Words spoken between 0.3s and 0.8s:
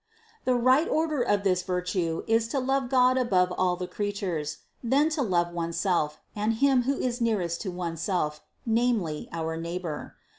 531. The